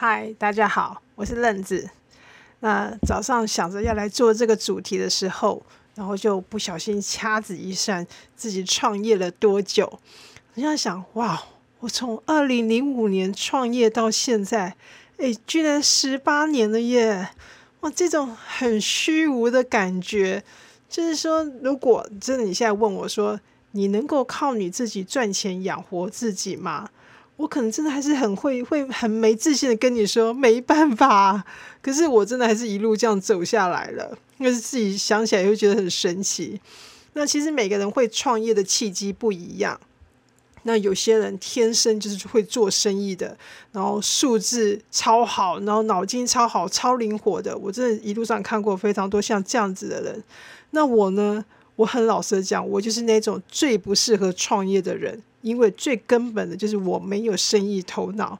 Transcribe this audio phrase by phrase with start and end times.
[0.00, 1.90] 嗨，大家好，我是愣子。
[2.60, 5.60] 那早上想着要来做这个主题的时候，
[5.96, 8.06] 然后就不小心掐指一算，
[8.36, 9.98] 自己创业了多久？
[10.54, 11.42] 我在想，哇，
[11.80, 14.76] 我从二零零五年创业到现在，
[15.16, 17.30] 哎，居然十八年了耶！
[17.80, 20.44] 哇，这种很虚无的感觉，
[20.88, 23.40] 就是说，如果真的你现在问我说，
[23.72, 26.88] 你能够靠你自己赚钱养活自己吗？
[27.38, 31.44] 我可能真的还是很会会很没自信的跟你说没办法，
[31.80, 34.18] 可是我真的还是一路这样走下来了。
[34.38, 36.60] 那是自己想起来会觉得很神奇。
[37.12, 39.78] 那其实每个人会创业的契机不一样。
[40.64, 43.38] 那有些人天生就是会做生意的，
[43.70, 47.56] 然后数字超好，然后脑筋超好、超灵活的。
[47.56, 50.22] 我真的一路上看过非常多像这样子的人。
[50.72, 51.44] 那我呢？
[51.76, 55.22] 我很老实的讲，我就是那种最不适合创业的人。
[55.40, 58.38] 因为最根本的就是我没有生意头脑。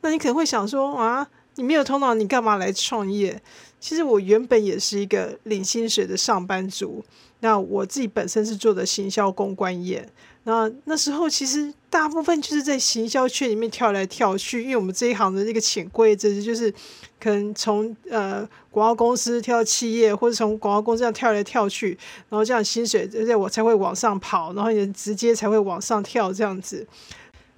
[0.00, 3.40] 那你可能会想说啊，你没有头脑，你干嘛来创业？
[3.78, 7.04] 其实我原本也是一个领薪水的上班族。
[7.40, 10.06] 那我自己本身是做的行销公关业。
[10.44, 16.72] 那那时候其实大部分就是在行销圈里面跳来跳去，因为我们这一行的那个潜规则就是
[17.20, 21.90] 可能从呃广告公司跳到企业，或者从广告公司这样跳来跳去，
[22.30, 26.86] 然后这样薪水而且我才会往上跑，然后也直接才会往上跳这样子。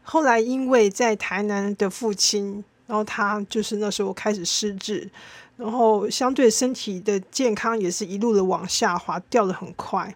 [0.02, 5.08] 后来因为在台南的父亲，然后他就是那时候开始失智，
[5.56, 10.12] 然后相对身体的健康也是一路的往下滑，掉的很快。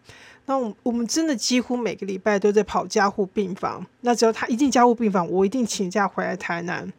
[0.47, 3.85] 那我我们真的几乎每个礼拜都在跑加护病房。
[4.01, 6.93] 那只要他一进加护病房，我一定请假回来台南，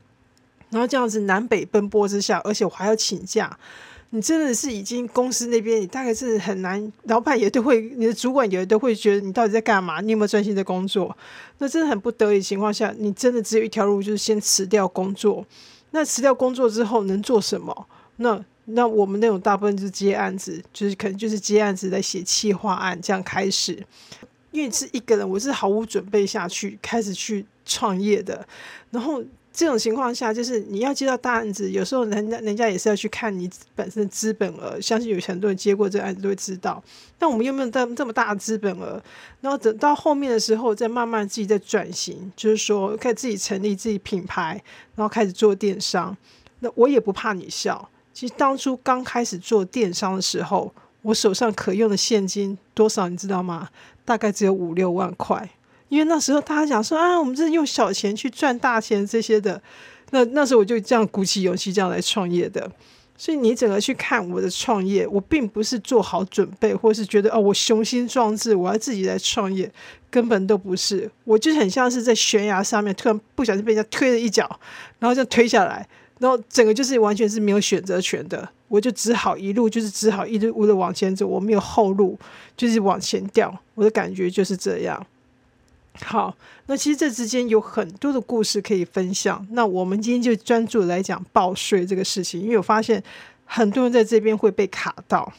[0.70, 3.58] 然后这样子南北奔波之下，而且我还要请假。
[4.12, 10.00] 你真的是已经公司那边，你大概是很难，老板也都会，你的主管也都会觉得你到底在干嘛？
[10.00, 11.16] 你有没有专心在工作？
[11.58, 15.46] 那真的很不得已情况下，你真的只有一条路，就是先辞掉工作。
[15.92, 17.88] 那辞掉工作之后能做什么？
[18.18, 18.44] 那？
[18.70, 23.82] 那我们那种大部分就是接案子，就是可能就是接案子在写企划案这样开始，
[24.52, 28.46] 因为是一个人，我是毫无准备下去开始去创业的。
[28.92, 34.80] 然后这种情况下，就是你要接到大案子，有时候人家人家也是要去看你本身的资本额。
[34.82, 36.84] 相信有很多人接过这案子都会知道。
[37.18, 39.02] 但我们有没有这这么大的资本额？
[39.40, 44.62] 然后等到后面的时候，再慢慢自己在转型，就是说开始自己成立自己品牌，
[44.96, 46.16] 然后开始做电商。
[46.60, 47.90] 那我也不怕你笑。
[48.18, 50.74] 其实当初刚开始做电商的时候，
[51.04, 53.70] 我手上可用的现金多少，你知道吗？
[54.04, 55.48] 大概只有五六万块。
[55.90, 59.62] 因为那时候大家讲说啊，我们这是用小钱去赚大钱这些的。
[60.10, 62.68] 那那时候我就这样鼓起勇气这样来创业的。
[63.16, 69.72] 所以你整个去看我的创业，我并不是做好准备，或是觉得哦，我雄心壮志，我要自己来创业，
[70.10, 71.08] 根本都不是。
[71.24, 74.60] 我就很像是在悬崖上面，突然不小心被人家推了一脚，
[74.98, 75.88] 然后就推下来。
[76.20, 82.18] 然后整个就是完全是没有选择权的，我就只好一路就是只好一路的往前走，我没有后路，
[82.56, 83.56] 就是往前掉。
[83.76, 85.06] 我的感觉就是这样。
[86.02, 86.36] 好，
[86.68, 89.46] 那其实这之间有很多的故事可以分享。
[89.52, 93.04] 那我们今天就专注来讲报税这个事情，因为我发现
[93.46, 95.32] 很多人在这边会被卡到。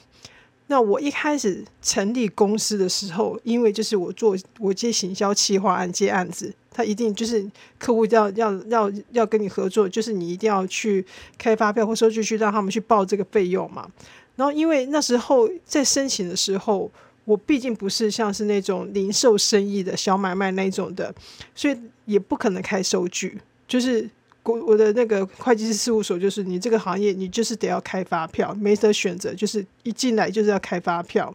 [0.67, 6.53] 那我一开始成立公司的时候，因为就是我做我接行销企划案接案子。
[6.79, 7.45] 他一定就是
[7.77, 11.05] 客户要要要要跟你合作，就是你一定要去
[11.37, 13.91] 开发票或收据去让他们去报这个费用嘛。
[14.37, 16.89] 然后因为那时候在申请的时候，
[17.25, 21.13] 我毕竟不是像是那种零售生意的小买卖那种的，
[21.53, 23.37] 所以也不可能开收据。
[23.67, 24.09] 就是
[24.45, 31.35] 我我的那个会计师事务所，就是你这个行业你就是得要开发票，没得选择，就是一进来就是要开发票。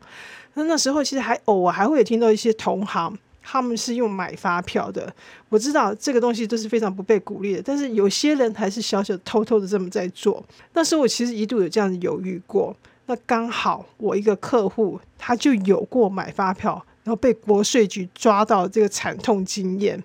[0.54, 3.20] 那那时候其实还偶尔还会有听到一些同行。
[3.44, 5.14] 他们是用买发票的，
[5.50, 10.44] 我知道这个东西都是非常不被鼓励的，但是有些人还是小小偷偷的这么在做。
[10.74, 20.02] 那时候我其实一度有这样子犹豫过，那刚好我一个客户他就有过买发票，然后被国税局抓到这个惨痛经验，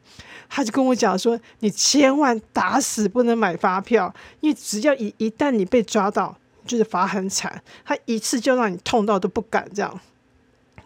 [0.48, 6.36] 他就跟我讲说：“你千万打死不能买发票，因为只要一一旦你被抓到，
[6.66, 10.00] 就是罚很惨，他一次就让你痛到都不敢这样。”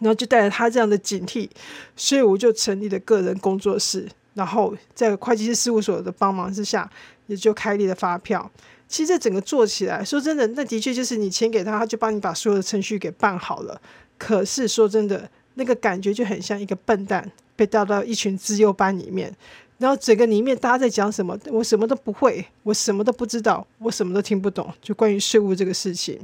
[0.03, 1.49] 然后就带着他这样的警惕，
[1.95, 6.89] 所以我就成立了个人工作室，然后在会计师事务所的帮忙之下，
[7.27, 8.51] 也就开立了发票。
[8.89, 13.81] 其实这整个做起来，说真的，那的确就是你钱给他，他就帮你把所有的程序给办好了。
[14.17, 19.33] 可是说真的，那个感觉就很像一个笨蛋被带到一群资优班里面，
[19.77, 26.19] 然后整个里面大家在讲什么，我什么都不会，我什么都不知道，我什么都听不懂，就关于税务这个事情。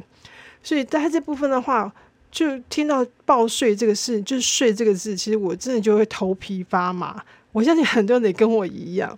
[0.61, 1.89] 所以在这部分的话。
[2.31, 7.23] 就听到报税这个事，就是税这个字，其实我真的就会头皮发麻。
[7.51, 9.17] 我相信很多人也跟我一样。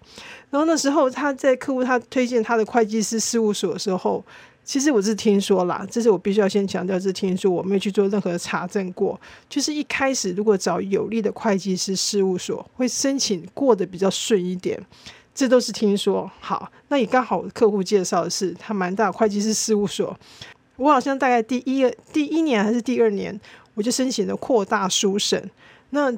[0.50, 4.24] 然后那时候他在客户他推荐他的会计师事务所的时候，
[4.64, 9.20] 其实我是听说啦，这是我必须要先强调，是听说我没有去做任何查证过。
[9.50, 14.82] 就是一开始如果找有利的会计师事务所，会申请过得比较顺一点，
[15.36, 16.32] 这都是听说。
[16.40, 20.18] 好，那也刚好客户介绍的是他蛮大会计师事务所，
[20.82, 23.40] 我好像大概第一第一年还是第二年，
[23.76, 25.50] 我就申请了扩大书审。
[25.92, 26.12] 那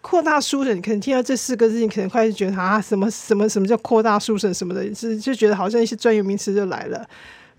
[0.00, 7.08] 扩大书审，你可能听到这四个字，你可能开始觉得啊，什么什么什么叫扩大书审什么的，是就觉得好像一些专有名词就来了。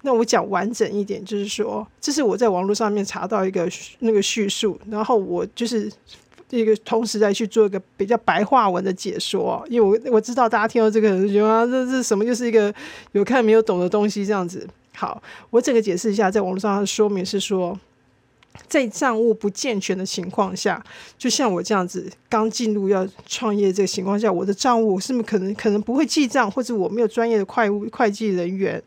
[0.01, 3.69] 那我讲完整一点，就是说，这是我在网络上面查到一个
[3.99, 5.89] 那个叙述，然后我就是
[6.49, 12.73] 一个同时在去做一个比较白话文的解说，因为我我知道大家听到这个就觉得啊，这这什么就是一个
[13.13, 14.67] 有看没有懂的东西这样子。
[14.99, 17.79] 好，我整个解释一下，在网络上的说明是说。
[18.67, 20.83] 在账务不健全的情况下，
[21.17, 28.81] 就像我这样子刚进入要创业这个情况下，我的账务是不是可能可能不会记账，或者我没有专业的会务会计人员？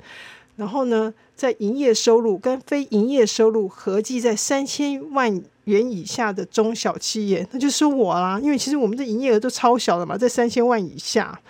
[0.56, 8.38] 然后呢，在营业收入跟非营业收入合计在三千万元以下的中小企业，那就是我啦。
[8.42, 11.40] 因为其实我们的营业额都超小的嘛，在三千万以下。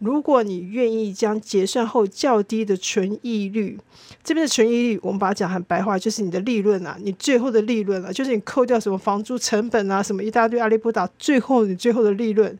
[0.00, 3.78] 如果你愿意将结算后较低的纯益率，
[4.24, 12.58] 这边的纯益率，我们把它讲很白话，就是你的利润啊，你最后的利润啊，就是你扣掉什么房租成本啊，什么一大堆阿里不达，最后你最后的利润，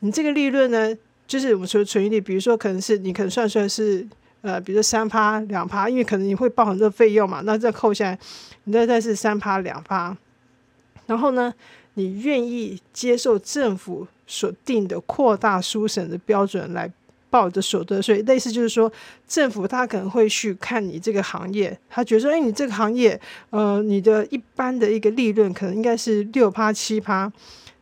[0.00, 0.94] 你这个利润呢，
[1.26, 4.06] 就是我们说的纯益率，比如说可能是你可能算出来是
[4.42, 8.18] 呃，比如说三趴两趴，因为可能你会报很多费用嘛，那再扣下来，
[8.64, 10.14] 你再再是三趴两趴，
[11.06, 11.54] 然后呢，
[11.94, 14.06] 你愿意接受政府。
[14.32, 16.90] 所定的扩大书审的标准来
[17.28, 18.90] 报的所得税，类似就是说，
[19.28, 23.20] 政府他可能会去看你这个行业，他觉得说，哎，你这个行业，
[23.50, 27.30] 呃，你的一般的一个利润可能应该是六趴七趴。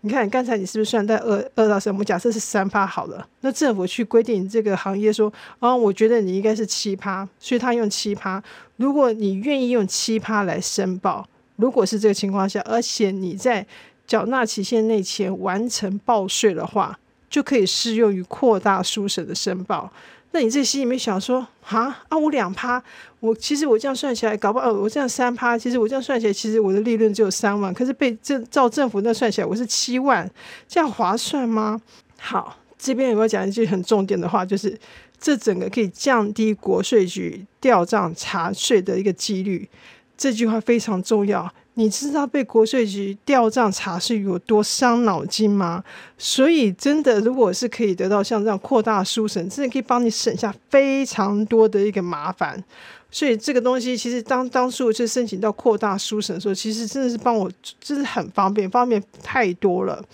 [0.00, 1.94] 你看刚才你是不是算在二二到三？
[1.94, 8.42] 我们假设是三趴好了，那政府去规定这个行业说，啊，我觉得你应该是七趴，所以他用七趴。
[8.76, 13.66] 如果你愿意用七趴来申报，如果是这个情况下，而且你在
[14.10, 16.98] 缴纳期限内前完成报税的话，
[17.30, 19.88] 就可以适用于扩大书审的申报。
[20.32, 22.82] 那你这心里面想说，啊啊，我两趴，
[23.20, 30.28] 我其实我这样算起来，搞不好我这样三趴，其实我这样算起来，其实我的利润只有三万，可是被政照政府那算起来，我是七万，
[30.66, 31.80] 这样划算吗？
[32.18, 34.76] 好，这边有没有讲一句很重点的话，就是
[35.20, 39.68] 这整个可以降低国税局调账查税的一个几率，
[40.16, 41.48] 这句话非常重要。
[41.74, 45.82] 你知道被国税局调账查是有多伤脑筋吗？
[46.18, 52.62] 所以真的，如果是可以得到像这样扩大书审，真的可以帮你省下非常多的一个麻烦。
[53.10, 57.50] 所以这个东西其实当当初我就申请到扩大书审的时候，其实真的是帮我，
[57.80, 60.04] 真是很方便，方便太多了。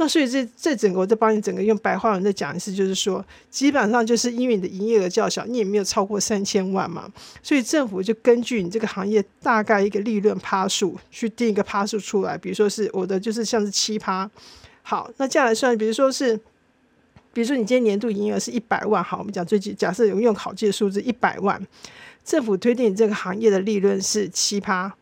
[0.00, 7.10] 那所以这这整个我再帮你整个用白话文再讲一次，就是说，基本上就是因为你的营业额较小，你也没有超过三千万嘛，
[7.42, 14.30] 所以政府就根据你这个行业大概一个利润趴数去定一个趴数出来，比如说是我的就是像是七趴，
[14.82, 16.36] 好，那这样来算，比如说是，
[17.32, 21.60] 比如说你今天年度营业额是一百万，好，我们讲最近假设用考绩的数字一百万，
[22.24, 24.94] 政府推定你这个行业的利润是七趴。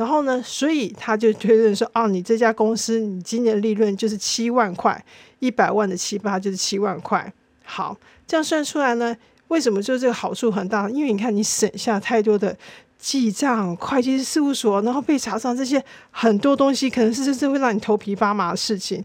[0.00, 5.04] 然后呢，所以他就推论说，哦，你这家公司你今年利润就是七万块，
[5.40, 7.30] 一百万的七八就是七万块。
[7.66, 7.94] 好，
[8.26, 9.14] 这样算出来呢，
[9.48, 10.88] 为什么就这个好处很大？
[10.88, 12.56] 因为你看你省下太多的
[12.98, 19.04] 记账、会计师事务所，然后被查账这些很多东西，可能是真正会让你头皮发麻的事情，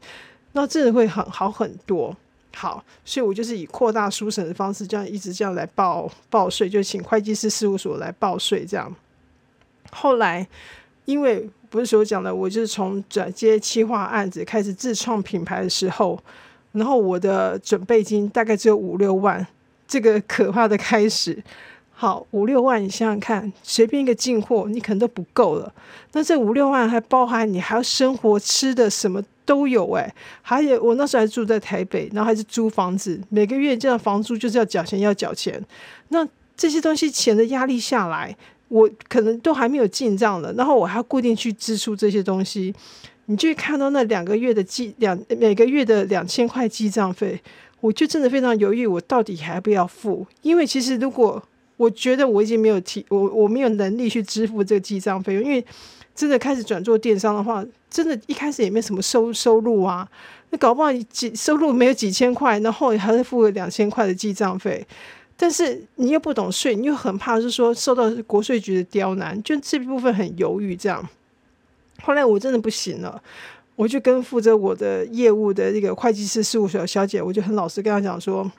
[0.54, 2.16] 那真的会很好很多。
[2.56, 8.96] 好，所以我就是以扩大书审的方式，这样一直这样来报报税，就请会计师事务所来报税这样。
[9.92, 10.48] 后来。
[11.06, 16.20] 因为不是所讲的，我就是从转接企划案子开始自创品牌的时候，
[16.72, 19.46] 然后我的准备金大概只有五六万，
[19.88, 21.44] 这个可怕的开始。
[21.98, 25.74] 好，五六万，你想想看，随便一个进货，你可能都不够了。
[26.12, 30.14] 那这五六万还包含你还要生活吃的，什么都有哎。
[30.42, 35.64] 还有我那时候还住在台北，然后还是租房子，每个月这样房租就是要缴钱，要缴钱。
[36.10, 38.36] 那这些东西钱的压力下来。
[38.68, 42.74] 我可能都还没有进账了，然后我还要固定去支出这些东西，
[43.28, 47.40] 你就看到那两个月的记两每个月的两千块记账费，
[47.80, 50.26] 我就真的非常犹豫，我到底还不要付？
[50.42, 51.42] 因为其实如果
[51.78, 55.64] 我觉得我已经没有提我我没有能力去支付这个记账费用，因为
[56.16, 60.08] 真的开始转做电商的话，真的一开始也没什么收收入啊，
[60.50, 64.86] 那搞不好几收入没有几千块，然后还是付了两千块的记账费。
[65.38, 70.76] 但是你又不懂税，你又很怕，是说受到国税局的刁难，就这部分很犹豫。
[70.76, 71.06] 这样，
[72.02, 73.22] 后来我真的不行了，
[73.76, 78.50] 我就跟负责我的业务的这个会计师事务所小姐，我就很老实跟她讲说，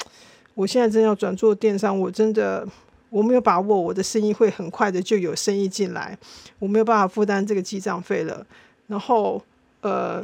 [0.54, 2.68] 我现在真要转做电商，我真的
[3.09, 6.18] 我没有把握我的生意会很快的就有生意进来，
[6.59, 8.47] 我没有办法负担这个记账费了。
[8.87, 9.42] 然后
[9.80, 10.23] 呃，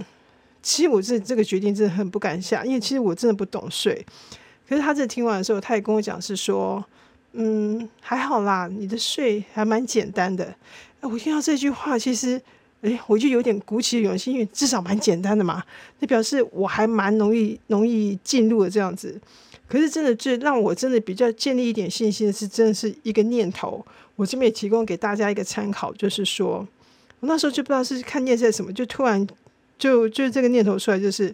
[0.62, 4.04] 其实我这这个决定真的很不敢下，因为其实我真的不懂税。
[4.68, 6.84] 可是他这听完的时候，他也跟我讲是说，
[7.32, 10.44] 嗯，还好啦，你的税还蛮简单的。
[11.00, 12.40] 哎，我听到这句话，其实。
[12.82, 15.62] 哎，我就有点鼓起勇气，因为至少蛮简单的嘛，
[16.00, 19.16] 那表示我还蛮容易容易进入的这样子。
[19.68, 23.86] 可是真的最让我真的比较建立一点信心的是，真的是一个念头。
[24.16, 26.66] 我这边也提供给大家一个参考，就是说
[27.20, 29.24] 我那时候就不知道是看念在什么，就突然
[29.78, 31.32] 就就这个念头出来，就是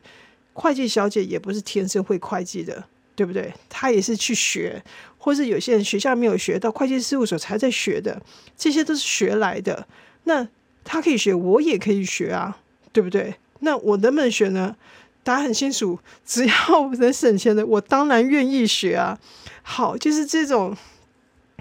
[0.52, 2.85] 会计小姐也不是天生会会计的，
[3.19, 3.53] 对不对？
[3.69, 4.81] 他也是去学，
[5.19, 8.23] 或是有些人学校没有学到会计事务所才在学的，
[8.57, 9.89] 这些都是学来的。
[10.23, 10.47] 那
[10.85, 12.57] 他可以学，我也可以学啊，
[12.93, 13.35] 对不对？
[13.59, 14.77] 那我能不能学呢？
[15.25, 19.19] 答案很清楚，只要能省钱的，我当然愿意学啊。
[19.65, 20.77] 好，就是这种，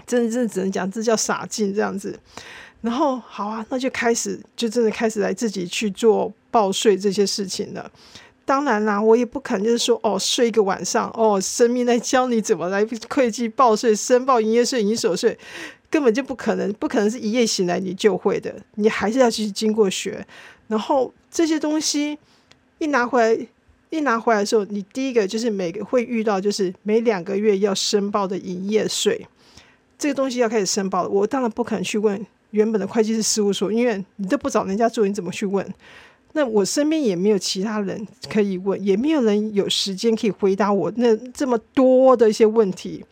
[0.06, 2.16] 真的真的只能讲这叫傻劲这样子。
[2.82, 7.90] 然后好啊，那就开始，就真的开始来自己去做报税这些事情了。
[8.48, 15.36] 当然啦，我也不可能就是说哦，睡一个晚上哦，生命来教你怎么来会计报税、申报营业税、营所税。
[15.90, 20.26] 根本就不可能，不可能是一夜醒来你就会的，你还是要去经过学。
[20.68, 22.18] 然后这些东西
[22.78, 23.46] 一拿回来，
[23.90, 29.26] 一拿回来的时候，你第一个就是每个会遇到，就是每两个月要申报的营业税，
[29.98, 31.06] 这个东西要开始申报。
[31.06, 35.66] 我当然不可能去问原本的会计师事务所，因为你都不找人家做，你怎么去问？
[36.38, 43.04] 那我身边也没有其他人可以问，也没有人有时间可以回答我那这么多的一些问题。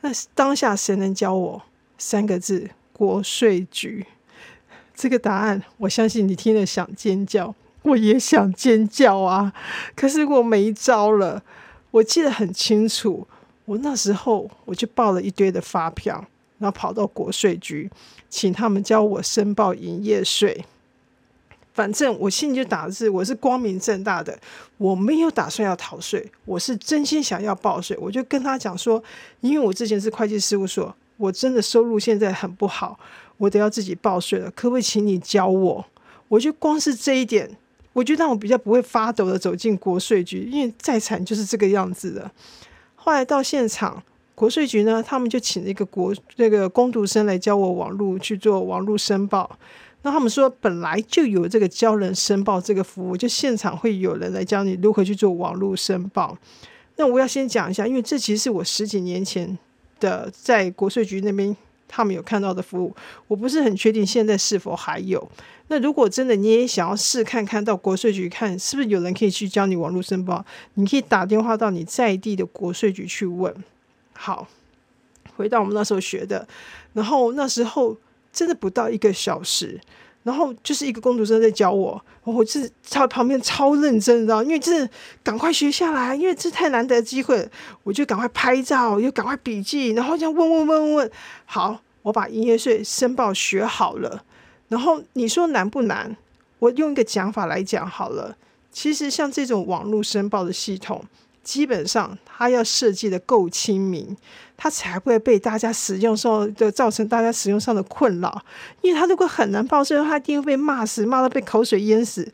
[0.00, 1.62] 那当下谁能教我？
[1.98, 4.06] 三个字：国税局。
[4.94, 9.52] 这个答案，我相信你听了想尖叫，我也想尖叫啊！
[9.94, 11.42] 可是我没招了。
[11.90, 13.28] 我记得很清楚，
[13.66, 16.24] 我那时候我就报了一堆的发票，
[16.56, 17.90] 然后跑到国税局，
[18.30, 20.64] 请他们教我申报营业税。
[21.74, 24.38] 反正我心里就打字，我是光明正大的，
[24.76, 27.96] 我没有打算要逃税，我是真心想要报税。
[28.00, 29.02] 我就跟他讲说，
[29.40, 30.94] 因为我之前是会计事务所。
[31.18, 32.98] 我真的收入现在很不好，
[33.36, 35.84] 我都要自己报税了，可不可以请你教我？
[36.26, 37.48] 我就光是这一点，
[37.92, 42.28] 我就让我比较不会发抖的走进国税局，因为再惨就是这个样子的。
[42.96, 44.02] 后来到现场，
[44.34, 49.58] 国税局呢，他们就请了一个国那个工读生来教我网络去做网络申报。
[50.02, 56.36] 那他们说本来就有这个教人申报这个服务，就现场会有人来教你如何去做网络申报。
[56.96, 59.58] 那我要先讲一下，因为这其实是我十几年前。
[60.02, 61.56] 的在国税局那边，
[61.86, 62.92] 他们有看到的服务，
[63.28, 65.30] 我不是很确定现在是否还有。
[65.68, 70.44] 那如果真的你也想要试看看到国税局看，是不是有人可以去教你网络申报？
[70.74, 73.54] 你可以打电话到你在地的国税局去问。
[74.14, 74.48] 好，
[75.36, 76.48] 回到我们那时候学的，
[76.94, 77.96] 然后那时候
[78.32, 79.80] 真的不到一个小时。
[80.24, 84.88] 然后就是一个工读生在教我，我是超旁边超认真，你知道，因为这
[85.24, 87.44] 赶快学下来，因为这太难得机会，
[87.82, 91.10] 我就赶快拍照，又赶快笔记，然后这样问问问问问，
[91.44, 94.22] 好，我把营业税申报学好了。
[94.68, 96.16] 然后你说难不难？
[96.60, 98.36] 我用一个讲法来讲好了，
[98.70, 101.04] 其实像这种网络申报的系统。
[101.42, 104.16] 基本上，它要设计的够亲民，
[104.56, 108.42] 它才会被大家使用时候的造成大家使用上的困扰。
[108.80, 112.26] 因为它如果很难报税，它一定会被骂死，骂到被口水淹死，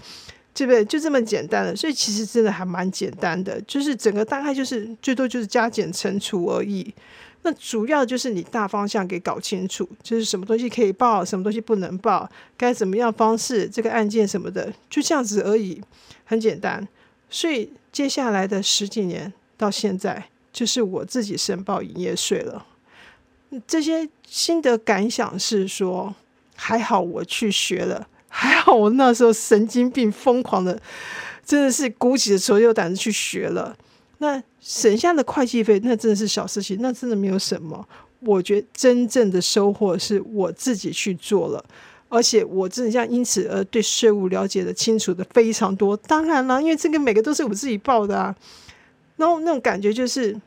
[0.54, 0.84] 对不对？
[0.84, 1.76] 就这么简单的。
[1.76, 6.94] 所以其实真的还蛮简单的，就是整个大概就是最多就是加减乘除而已。
[7.42, 15.80] 那主要就是你大方向给搞清楚，就是什么东西可以报，什么东西不能报，该怎么样方式，这个案件什么的，就这样子而已，
[16.24, 16.86] 很简单。
[17.30, 22.64] 所以接下来的十几年到现在，就是我自己申报营业税了。
[23.66, 26.14] 这些心得感想是说，
[26.54, 30.80] 还好我去学了，还好我那时候神经病疯狂的，
[31.44, 33.76] 真的是鼓起了所有胆子去学了。
[34.18, 37.86] 那省下的会计费，那真的是小事情，那真的没有什么。
[38.20, 41.64] 我觉得真正的收获是我自己去做了。
[42.10, 45.96] 而且我真的像因此而对税务了解的清楚的非常多。
[45.96, 48.34] 当然了，因为这个每个都是我自己报的啊。
[49.18, 50.40] 然后那种感觉就是，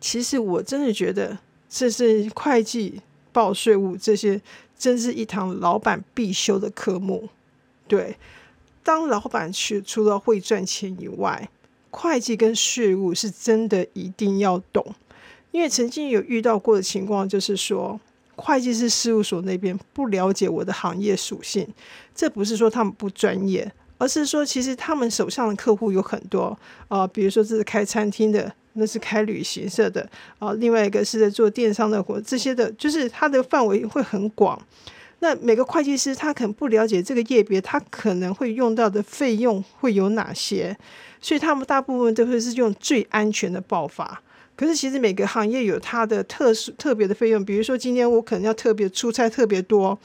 [0.00, 1.38] 其实我真的觉得
[1.68, 3.00] 这是会计
[3.30, 4.40] 报税务这些，
[4.76, 7.28] 真是一堂老板必修的科目。
[7.86, 8.16] 对，
[8.82, 11.48] 当老板去除了会赚钱以外，
[11.90, 14.84] 会计跟税务是真的一定要懂。
[15.52, 18.00] 因为曾经有遇到过的情况，就是说。
[18.36, 21.68] 会计师事务所那边不了解我的行业属性，
[22.16, 23.72] 这不是说他们不专业，
[24.04, 26.56] 而是说，其实他们手上的客户有很多，
[26.88, 30.06] 呃，比如说这是开餐厅的，那是开旅行社的，
[30.38, 34.60] 啊，另外一个是在做电商的活，这些的，就是它的范围会很广。
[35.20, 40.76] 那每个会计师他可能不了解这个业别，他可能会用到的费用会有哪些，
[41.22, 44.20] 所以他们大部分都会是用最安全的报法。
[44.54, 49.98] 可是其实每个行业有它的特殊特别的费用，比如说今天我可能要特别出差特别多，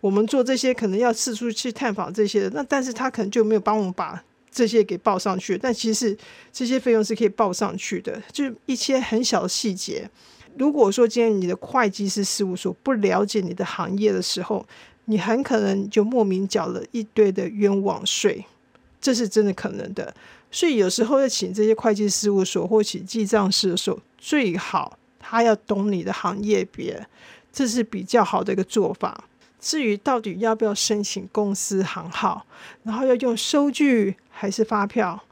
[0.00, 5.58] 我们做这些可能要四处去探访这些的，那但是他可能就没有帮我们把这些给报上去。
[5.58, 6.16] 但其实
[6.52, 10.08] 这些费用是可以报上去的，就一些很小的细节。
[10.56, 14.66] 如果说今天你的会计师事务所不了解你的行业的时候，
[15.04, 18.44] 你很可能就莫名缴了一堆的冤枉税，
[19.00, 20.12] 这是真的可能的。
[20.50, 27.06] 所以有时候要请这些会计事务所或请记账师的时候，最好他要懂你的行业别，
[27.52, 29.24] 这是比较好的一个做法。
[29.60, 32.46] 至于到底要不要申请公司行号，
[32.82, 35.22] 然后要用收据还是发票，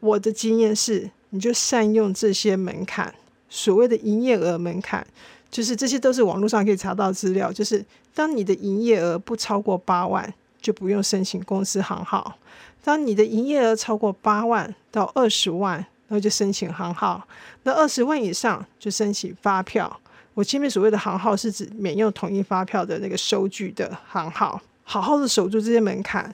[0.00, 3.14] 我的经验是，你就善用这些门槛。
[3.48, 5.06] 所谓的营业额门槛，
[5.50, 7.50] 就是这些都是网络上可以查到资料。
[7.50, 7.82] 就是
[8.14, 12.36] 当你的营业额不超过八万，就不用申请公司行号；
[12.84, 15.76] 当你的营业额超过八万到二十万，
[16.08, 17.22] 然后就申请行号；
[17.62, 19.98] 那二十万以上就申请发票。
[20.38, 24.60] 我前面所谓的行号是指免用统一发票的那个收据的行号。
[24.84, 26.32] 好好的守住这些门槛，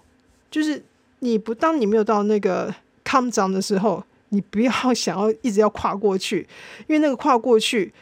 [0.50, 0.84] 就是
[1.20, 4.04] 你不当你没有到那个 come down 的时候。
[4.30, 6.40] 你不要 想要一直要跨过去，
[6.88, 7.92] 因为那个跨过去，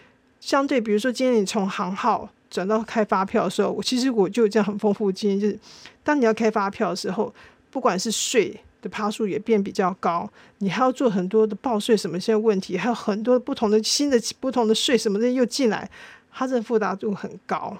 [0.40, 5.59] 相对比如说今天你从行号转到开发票的时候，我其实我就有这样很丰富经验，就是
[6.02, 7.35] 当你要开发票的时候，
[7.71, 15.88] 不管是税的趴数也变比较高，你还要做很多的报税什么些问题，还有很多不同的新的不同的税什么的又进来，
[16.30, 17.74] 它这复杂度很高，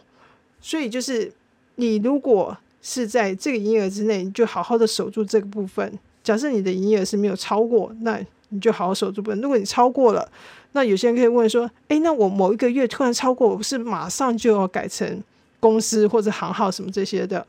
[0.61, 1.30] 所以就是
[1.75, 5.99] 你如果是在这个营业额之内，你就好好的守住这个部分。
[6.23, 9.40] 假设你的营业额是没有超过，那你就好好守住部分。
[9.40, 10.30] 如果你超过了，
[10.73, 15.21] 那有些人可以问说：“诶，那我某一个月突然超过，我不是马上就要改成
[15.59, 17.45] 公司或者行号什么这些的？”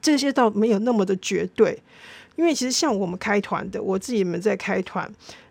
[0.00, 1.78] 这些倒没有那么的绝对，
[2.40, 5.06] 因为其实像我们开团的，我自己们在开团，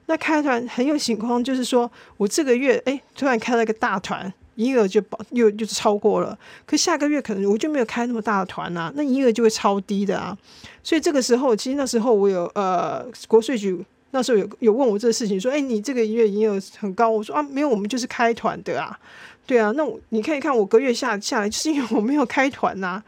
[0.08, 10.36] 那开团很有情况，就是说我这个月诶突然开了个大团，营业额就保又就是超过了，可下个月可能我就没有开那么大的团啊，那营业额就会超低的啊。
[10.82, 13.86] 所以这个时候，其实那时候我有呃国税局。
[14.12, 19.00] 那时候有有问我这个事情，说：“哎，你这个月营业额很高。”我说：“啊，没有，我们就是开团的啊，
[19.46, 19.72] 对啊。
[19.76, 23.04] 那你可以看我隔月下下来，就是因为我没有开团呐。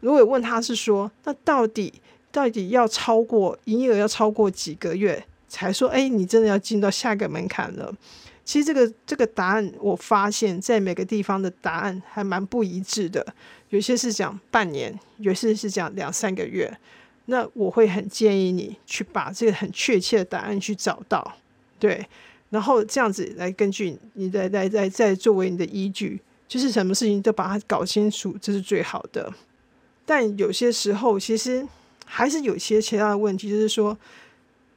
[0.00, 1.90] 如果问他是说，那到底
[2.32, 5.88] 到底要超过营业额要超过几个月才说？
[5.90, 7.94] 哎，你真的要进到下一个门槛了？
[8.44, 13.24] 其实这个这个答案，我发现在每个地方的答案还蛮不一致的。
[13.68, 16.76] 有些是讲半年，有些是讲两三个月。
[17.26, 21.36] 那我会很建议你去把这个很确切的答案去找到，
[21.78, 22.04] 对，
[22.50, 29.32] 然后这样子来根据你的来来再作为你的依据，就是什么事情都把它搞清楚，这是最好的。
[30.04, 31.64] 但有些时候其实
[32.12, 33.96] 还是有些其他的问题，就是说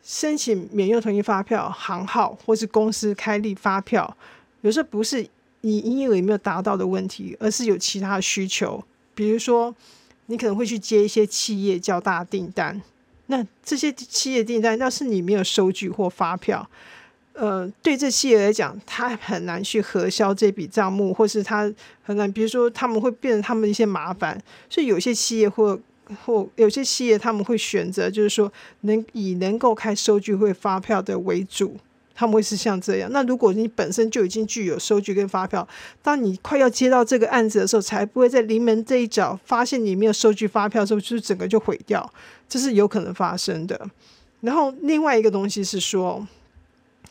[0.03, 4.15] 申请免用统一发票行号或是公司开立发票，
[4.61, 5.27] 有时候不是
[5.61, 9.75] 你营业额有没有达到的问题，而是有其他的需求，比如说。
[10.27, 12.81] 你可能会去接一些企业较大的订单，
[13.27, 16.67] 那这些企业订单要是你没有收据或发票，
[17.33, 21.71] 呃，对这企业来讲，他很难去核销这笔账目，或是他
[22.01, 25.79] 很难，比如说他们会变成他们一些麻烦，所以有些企业或
[26.23, 31.77] 或有些企业他们会选择，就是说能以能够开收据或发票的为主。
[32.17, 33.11] 他们会是像这样。
[33.11, 35.67] 那如果你本身就已经具有收据跟发票，
[36.01, 42.09] 当你快要接到这个案子的时候，才不会在临门这一脚发现你没有收据发票的时候，就是整个就毁掉，
[42.47, 43.77] 这是有可能发生的。
[44.39, 46.25] 然后另外一个东西是说，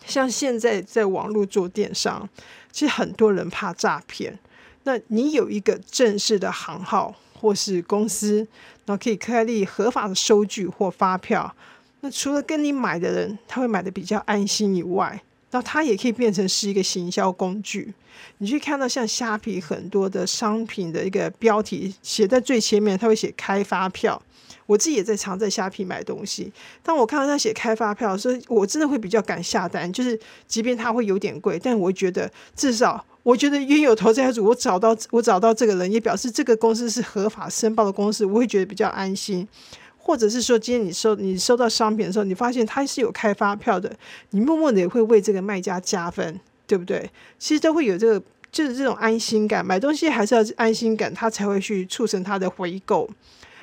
[0.07, 2.27] 像现在在网络做电商，
[2.73, 4.39] 其实很多人怕诈骗。
[4.85, 8.49] 那你有一个正式的行号或是公司，
[8.87, 11.55] 然后可以开立合法的收据或发票。
[12.01, 17.95] 那除了跟你买的人他会买的比较安心以外，那它也可以变成是一个行销工具。
[18.39, 24.21] 你去看到像虾皮很多的商品的一个标题写在最前面，他会写开发票。
[24.67, 26.51] 我自己也在常在虾皮买东西，
[26.83, 29.93] 当我看到他写开发票，所以我真的会比较敢下单。
[29.93, 34.45] 就是即便它会有点贵，但我觉得至少我觉得冤有头债有主。
[34.45, 39.49] 我找到我找到这个人，也表示这个公司是合法申报的公司，我会觉得比较安心。
[39.97, 43.91] 或者是说，今天你收你收到商品的时候，你发现它是有开发票的，
[44.31, 47.11] 你默默的也会为这个卖家加分，对不对？
[47.39, 49.65] 其实都会有这个，就是这种安心感。
[49.65, 53.09] 买东西还是要安心感，他才会去促成他的回购。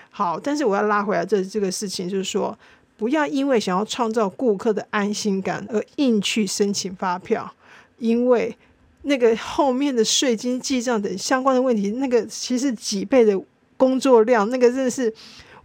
[0.09, 2.57] 好，但是我要拉回来这这个事情，就是说，
[2.97, 7.53] 不要因为想要创造顾客的安心感而硬去申请发票，
[7.99, 8.57] 因为
[9.03, 13.39] 那个后面的税金记账等相关的问题，那个其实几倍的
[13.77, 15.11] 工作量，那个真的是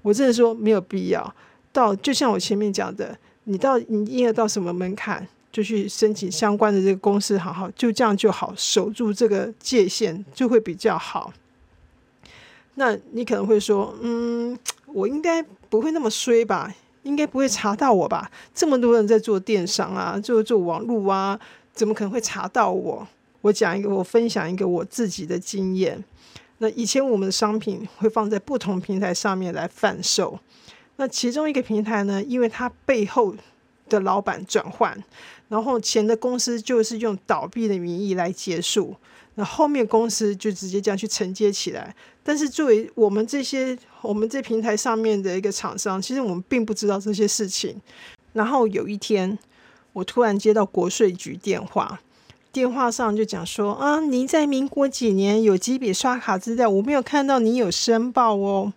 [0.03, 1.35] 我真的说没有必要。
[1.73, 11.33] 到就像我前面讲的，你到你营业到什么门槛，就去申请相关的这个公司，好好就这样就好，守住这个界限就会比较好。
[12.77, 16.75] 那你可能会说，嗯，我应该不会那么衰吧？
[17.03, 18.31] 应该不会查到我吧？
[18.55, 21.39] 这么多人在做电商啊，做做网络啊，
[21.75, 23.07] 怎么可能会查到我？
[23.47, 26.03] 我讲一个，我分享一个我自己的经验。
[26.59, 30.39] 那以前我们的商品会放在不同平台上面来贩售。
[30.97, 33.37] 那其中一个平台呢，因为它背后
[33.89, 34.97] 的老板转换，
[35.49, 38.97] 然后前的公司就是用倒闭的名义来结束，
[39.35, 41.95] 那后面公司就直接这样去承接起来。
[42.25, 47.81] 但是作为我们这些我们这平台上面的一个厂商，其实我们并不知道这些事情。
[48.33, 49.39] 然后有一天，
[49.93, 52.01] 我突然接到国税局电话，
[52.57, 58.73] 电话上就讲说啊，您在民国几年有几笔刷卡资料，我没有看到你有申报哦。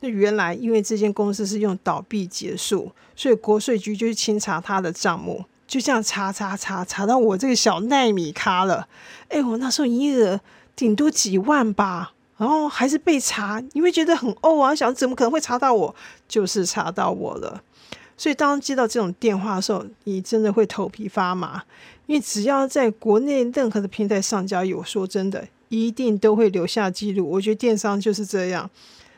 [0.00, 8.88] 那原来因为这间公司是用倒闭结束，所以国税局就去清查他的账目，就这样查查查查到我这个小奈米咖了。
[9.28, 10.40] 哎，我那时候营业额
[10.74, 15.94] 顶多几万吧，然后还是被查，因为觉得很哦啊，想怎么可能会查到我？
[16.26, 17.62] 就是查到我了。
[18.14, 21.62] 所以当接到这种电话的时候，你真的会头皮发麻，
[22.06, 27.28] 因为只要在国内任何的平台上交易，我说真的，一定都会留下记录。
[27.28, 28.68] 我觉得电商就是这样。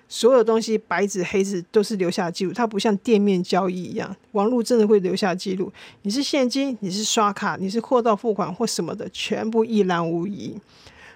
[0.07, 5.73] 所有东西白纸黑字都是留下记录，它不像店面交易一样，网络真的会留下记录。
[6.03, 10.61] 你是现金，你是刷卡，你是货到付款或什么的，全部一览无遗。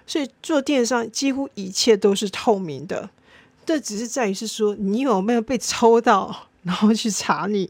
[0.07, 3.09] 所以做电商几乎一切都是透明的，
[3.63, 7.69] 这只是在于是说你有没有被抽到，然后去查你。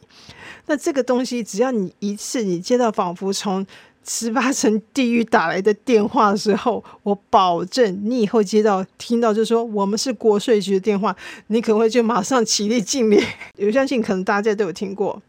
[0.67, 3.67] 那这个东西只要你一次你接到仿佛从
[4.11, 13.23] 十八层地狱打来的电话的时候，我保证你以后接到听到就说我们是国税局的电话，你可能会就马上起立敬礼。
[13.59, 15.21] 我相信可能大家都有听过，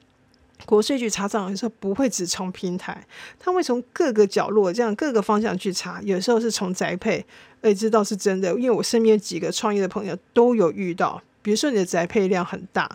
[0.65, 3.07] 国税局查账有时候不会只从平台，
[3.39, 7.23] 他会从各个角落这样各个方向去查，有时候是从宅配，
[7.61, 12.91] 哎，知道是真的，因为我身边几个创业的朋友都有遇到，比如说你的宅配量很大，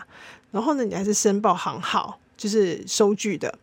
[0.50, 3.56] 然后呢你还是申报行号，就是收据的。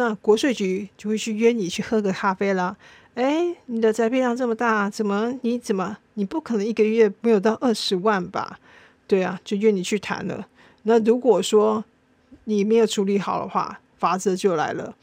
[0.00, 2.74] 那国税局就会去约你去喝个咖啡啦。
[3.16, 8.58] 哎，你的宅配量这么大，怎么你怎么你不可能一个月没有到二十万吧？
[9.06, 10.46] 对啊，就约你去谈了。
[10.84, 11.84] 那如果说
[12.44, 14.94] 你没有处理好的话，罚则就来了。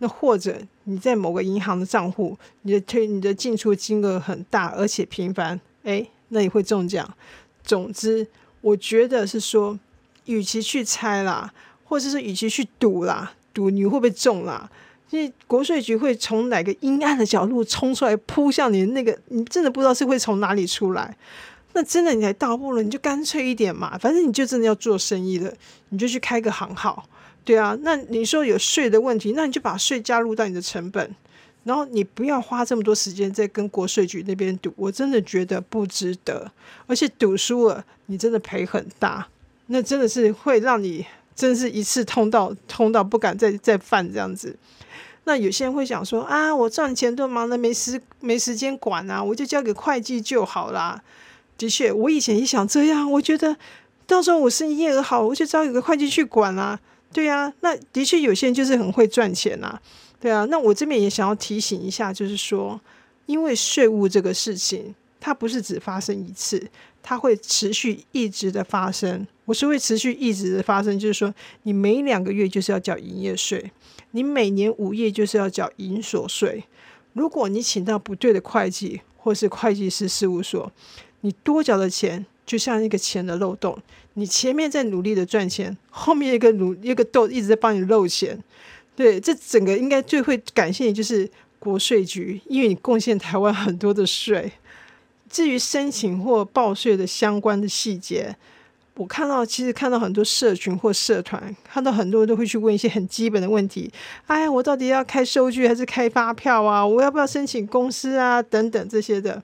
[0.00, 7.10] 那或者你在某个银行的账户，你的推你的进出金额很大而且频繁，哎，那你会中奖。
[7.64, 8.28] 总之，
[8.60, 9.78] 我觉得是说，
[10.26, 13.32] 与其去猜啦，或者是与其去赌啦。
[13.52, 14.70] 赌你会不会中啦？
[15.10, 21.14] 因为国税局会从哪个阴暗的角落冲出来扑向你，那个你真的不知道是会从哪里出来。
[21.74, 25.52] 那真的你还倒不如你就干脆一点嘛，反正你就真的要做生意了，
[25.90, 27.06] 你就去开个行号，
[27.44, 27.76] 对啊。
[27.82, 31.14] 那你说有税的问题，那你就把税加入到你的成本，
[31.64, 36.50] 然后你不要花这么多时间在跟国税局那边赌，我真的觉得不值得。
[36.86, 39.28] 而且赌输了，你真的赔很大，
[39.66, 41.04] 那真的是会让你。
[41.34, 44.56] 真是一次通到通到不敢再再犯这样子。
[45.24, 51.00] 那有些人会想说啊，我赚钱都忙得没时没时间管啊，我就交给会计就好啦。
[51.56, 53.56] 的确，我以前也想这样，我觉得
[54.06, 56.78] 到时候我生意业额好，我就交给个会计去管啦。
[57.12, 59.78] 对呀，那的确有些人就是很会赚钱呐。
[60.18, 62.80] 对啊，那我这边也想要提醒一下，就是说，
[63.26, 66.68] 因为税务这个事情，它不是只发生一次。
[67.02, 71.34] 它会持续一直的发生，我是会持续一直的发生，就是说，
[71.64, 73.72] 你每两个月就是要缴营业税，
[74.12, 76.64] 你每年五月就是要缴营所税。
[77.12, 80.72] 如果你请到不对的会计或是会计师事务所，
[81.20, 83.76] 你多缴的钱就像一个钱的漏洞，
[84.14, 88.42] 你前面在努力的赚钱，后面一个努一个洞一直在帮你漏钱。
[88.94, 94.52] 对，这整个应该最会感谢你就是国税局，因为你贡献台湾很多的税。
[95.32, 98.36] 至于申请或报税的相关的细节，
[98.96, 103.90] 我看到其实看到很多社群或社团，看到很多人都会去问一些很基本的问题。
[104.26, 106.86] 哎，我到底要开收据还是开发票啊？
[106.86, 108.42] 我要不要申请公司啊？
[108.42, 109.42] 等等这些的，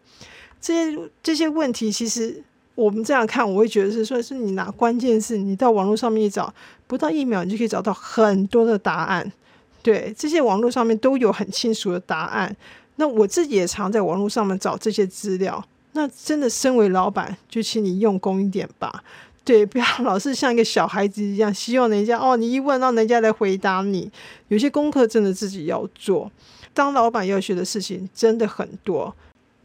[0.61, 2.43] 这些这些问题，其实
[2.75, 6.53] 我们这样看，我会觉得是说，是你拿关键是你到网络上面一找，
[6.87, 9.33] 不到一秒你就可以找到很多的答案。
[9.83, 12.55] 对，这些网络上面都有很清楚的答案。
[12.97, 15.65] 那我自己也常在网络上面找这些资料。
[15.93, 19.03] 那真的，身为老板，就请你用功一点吧。
[19.45, 24.11] 对，不要 老是像一个小孩子一样，希望人家哦，你一问让人家来回答你。
[24.49, 26.31] 有些功课真的自己要做。
[26.75, 29.15] 当老板要学的事情真的很多。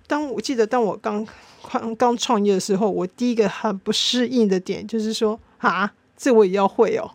[0.08, 1.26] 当我记得，当我刚
[1.70, 7.12] 刚刚创业的时候，我第一个很不适应的点就是说啊，这我也要会哦，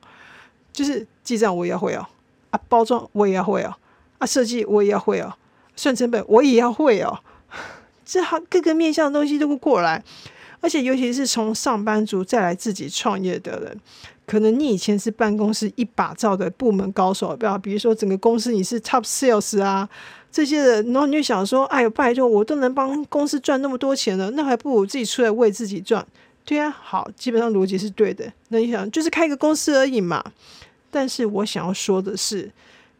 [0.72, 2.06] 就是记账我也要会哦，
[2.50, 3.74] 啊，包装我也要会哦，
[4.18, 5.34] 啊，设计我也要会哦，
[5.74, 7.18] 算成本我也要会哦，
[8.08, 10.02] 这好各个面向的东西都会过来。
[10.60, 13.80] 而且，尤其是从上班族再来自己创业的人，
[14.26, 19.88] 可能你以前是办公室一把照的部门高手，不要比如说整个公司你是 top sales 啊
[20.32, 26.04] 这些人，然后你就想说，哎呦，拜托，我都能帮公司赚那么多钱了，那还不如自己出来为自己赚？
[26.44, 28.32] 对啊，好，基本上逻辑是对的。
[28.48, 30.24] 那你想，就是开一个公司而已嘛。
[30.90, 32.50] 但是我想要说的是，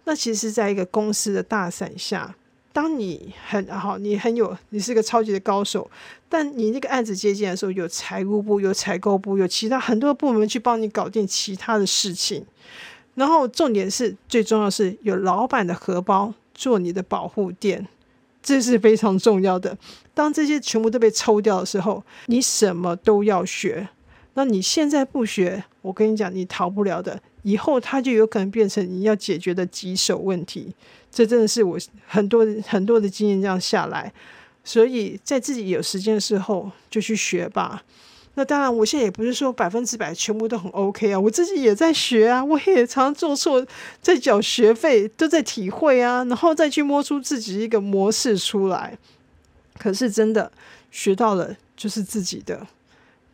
[0.05, 2.37] 那其实在一个公司的大伞下。
[2.79, 5.91] 当你很好，你很有，你是个超级的高手，
[6.29, 12.47] 但你那个案子接进来的时候，有财务部、有采购部、有其他很多部门去帮你搞定其他的事情。
[13.17, 17.85] 然后重点是，最重要是有老板的荷包做你的保护垫，
[18.41, 19.77] 这是非常重要的。
[20.15, 23.89] 当这些全部都被抽掉的时候，你什么都要学。
[24.35, 27.21] 那你现在不学，我跟你讲，你逃不了的。
[27.43, 30.73] 以后它就有可能变成你要解决的棘手问题。
[31.11, 34.13] 这真的是我很多很多的经验这样下来，
[34.63, 37.83] 所以在自己有时间的时候就去学吧。
[38.35, 43.67] 那当然，我现在也不是说百分之百全部都很 OK 啊，我自己也在学啊，我也常做错，
[44.01, 48.97] 在缴学费，都在体会啊，然后再去摸出自己一个模式出来。
[49.77, 50.53] 可是真的
[50.93, 52.65] 学到了就是自己的，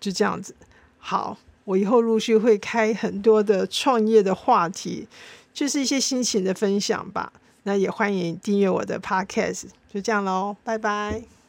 [0.00, 0.54] 就这样子。
[0.96, 5.06] 好，我以后陆续会开很多的创业的话题，
[5.52, 7.30] 就是一些心情的分享吧。
[7.64, 11.43] 那也欢迎订阅我的 Podcast，就这样喽，拜拜。